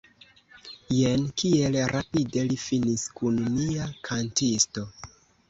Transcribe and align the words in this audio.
Jen 0.99 1.27
kiel 1.41 1.77
rapide 1.91 2.47
li 2.49 2.57
finis 2.63 3.05
kun 3.21 3.39
nia 3.59 3.87
kantisto! 4.11 4.89